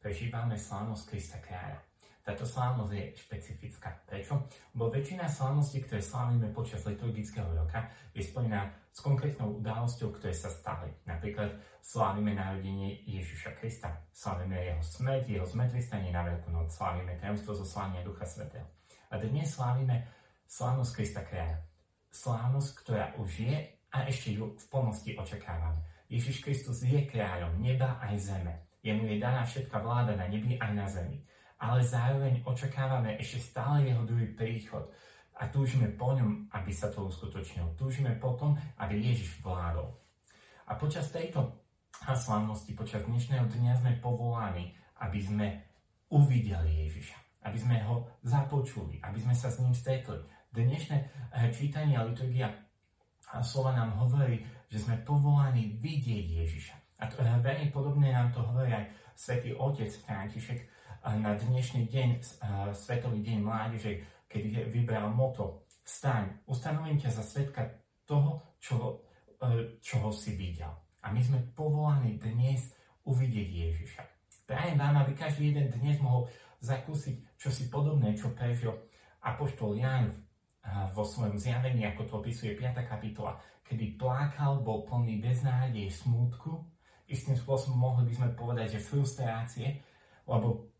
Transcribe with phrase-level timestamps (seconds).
[0.00, 1.78] prežívame slávnosť Krista kráľa.
[2.20, 4.04] Táto slávnosť je špecifická.
[4.04, 4.44] Prečo?
[4.76, 10.52] Bo väčšina slávností, ktoré slávime počas liturgického roka, je spojená s konkrétnou udalosťou, ktoré sa
[10.52, 10.92] stali.
[11.08, 17.56] Napríklad slávime narodenie Ježiša Krista, slávime jeho smrť, jeho zmrtvistanie na Veľkú noc, slávime tajomstvo
[17.56, 18.68] zoslania Ducha Svetého.
[19.10, 20.04] A dnes slávime
[20.44, 21.64] slávnosť Krista kráľa.
[22.12, 23.56] Slávnosť, ktorá už je
[23.96, 25.82] a ešte ju v plnosti očakávame.
[26.10, 28.69] Ježiš Kristus je kráľom neba aj zeme.
[28.90, 31.22] Jemu je daná všetká vláda na nebi aj na zemi
[31.60, 34.88] ale zároveň očakávame ešte stále jeho druhý príchod
[35.36, 37.76] a túžime po ňom, aby sa to uskutočnilo.
[37.76, 39.92] Túžime potom, aby Ježiš vládol.
[40.68, 41.60] A počas tejto
[42.00, 44.72] slávnosti, počas dnešného dňa sme povolaní,
[45.04, 45.46] aby sme
[46.08, 50.16] uvideli Ježiša, aby sme ho započuli, aby sme sa s ním stretli.
[50.50, 52.56] Dnešné eh, čítanie a liturgia
[53.44, 54.40] slova nám hovorí,
[54.72, 56.79] že sme povolaní vidieť Ježiša.
[57.00, 58.84] A eh, veľmi podobne nám to hovorí aj
[59.16, 60.60] svätý Otec František
[61.00, 62.08] na dnešný deň,
[62.76, 67.72] Svetový deň mládeže, keď vybral moto Vstaň, ustanovím ťa za svetka
[68.04, 69.00] toho, čo,
[69.80, 70.68] čoho si videl.
[71.00, 72.76] A my sme povolaní dnes
[73.08, 74.02] uvidieť Ježiša.
[74.44, 76.28] Prajem vám, aby každý jeden dnes mohol
[76.60, 78.76] zakúsiť čosi podobné, čo prežil
[79.24, 80.12] Apoštol Jan
[80.92, 82.76] vo svojom zjavení, ako to opisuje 5.
[82.84, 86.60] kapitola, kedy plákal, bol plný beznádej, smútku,
[87.10, 89.82] istým spôsobom mohli by sme povedať, že frustrácie,
[90.30, 90.70] lebo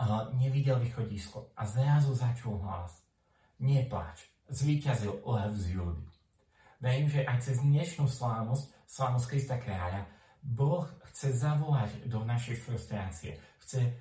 [0.00, 3.04] a nevidel východisko a zrazu začul hlas.
[3.60, 6.04] Nepláč, zvíťazil lev z Júdy.
[6.80, 10.08] Verím, že aj cez dnešnú slávnosť, slávnosť Krista kráľa,
[10.40, 13.36] Boh chce zavolať do našej frustrácie.
[13.60, 13.92] Chce e,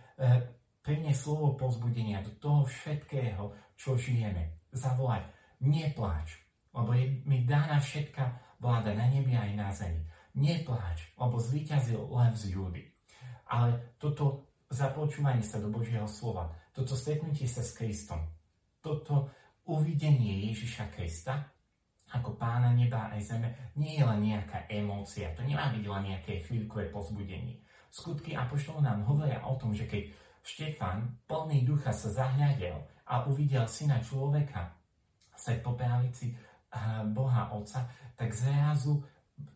[0.79, 4.63] priniesť slovo povzbudenia do toho všetkého, čo žijeme.
[4.71, 5.27] Zavolať,
[5.59, 6.39] nepláč,
[6.71, 9.99] lebo je mi dána všetka vláda na nebi aj na zemi.
[10.39, 12.83] Nepláč, lebo zvíťazil lev z Júdy.
[13.51, 18.23] Ale toto za počúvanie sa do Božieho slova, toto stretnutie sa s Kristom,
[18.79, 19.29] toto
[19.67, 21.52] uvidenie Ježiša Krista
[22.09, 26.41] ako pána neba aj zeme nie je len nejaká emócia, to nemá byť len nejaké
[26.41, 27.61] chvíľkové pozbudenie.
[27.93, 30.09] Skutky Apoštolov nám hovoria o tom, že keď
[30.41, 34.73] Štefan, plný ducha, sa zahľadel a uvidel syna človeka
[35.37, 36.33] sa po pravici
[37.14, 37.85] Boha Otca,
[38.17, 39.05] tak zrazu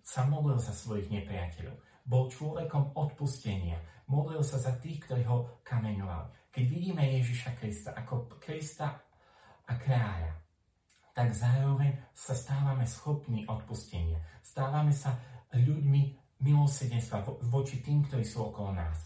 [0.03, 1.75] sa modlil za svojich nepriateľov.
[2.03, 3.79] Bol človekom odpustenia,
[4.11, 6.51] modlil sa za tých, ktorí ho kameňovali.
[6.51, 8.99] Keď vidíme Ježiša Krista ako Krista
[9.65, 10.43] a kráľa,
[11.13, 14.19] tak zároveň sa stávame schopní odpustenia.
[14.41, 15.13] Stávame sa
[15.53, 16.01] ľuďmi
[16.41, 18.97] milosedenstva voči tým, ktorí sú okolo nás.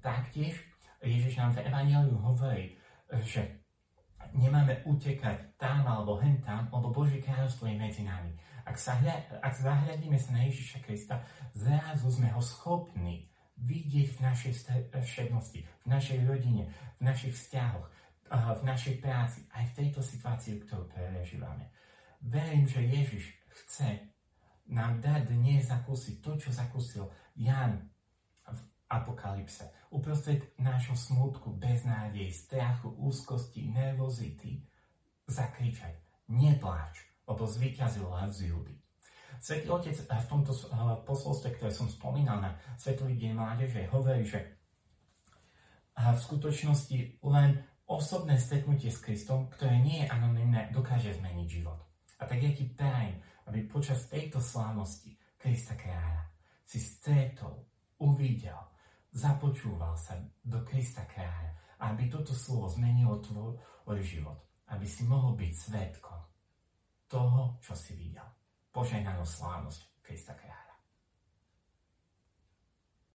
[0.00, 0.56] Taktiež
[1.02, 2.78] Ježiš nám v Evangeliu hovorí,
[3.26, 3.55] že
[4.36, 8.36] nemáme utekať tam alebo hen tam, lebo Božie kráľovstvo je medzi nami.
[8.66, 11.22] Ak, sa hľa, ak zahľadíme sa na Ježiša Krista,
[11.54, 14.52] zrazu sme ho schopní vidieť v našej
[15.00, 16.68] všednosti, v našej rodine,
[17.00, 17.86] v našich vzťahoch,
[18.26, 21.70] v našej práci, aj v tejto situácii, ktorú prežívame.
[22.20, 24.12] Verím, že Ježiš chce
[24.66, 27.06] nám dať dnes zakúsiť to, čo zakúsil
[27.38, 27.86] Jan
[28.96, 29.68] apokalypse.
[29.92, 34.64] Uprostred nášho smutku, beznádej, strachu, úzkosti, nervozity
[35.28, 35.94] zakričať,
[36.32, 38.74] nepláč, lebo zvíťazil z Judy.
[39.36, 40.56] Svetý Otec v tomto
[41.04, 44.56] posolstve, ktoré som spomínal na Svetový deň mládeže, hovorí, že
[45.96, 51.78] v skutočnosti len osobné stretnutie s Kristom, ktoré nie je anonimné, dokáže zmeniť život.
[52.18, 56.26] A tak ja ti prajem, aby počas tejto slávnosti Krista kráľa
[56.66, 57.62] si stretol,
[58.02, 58.58] uvidel,
[59.16, 64.40] započúval sa do Krista kráľa aby toto slovo zmenilo tvoj život.
[64.66, 66.20] Aby si mohol byť svetkom
[67.06, 68.26] toho, čo si videl
[68.72, 70.75] požehnanú slávnosť Krista kráľa.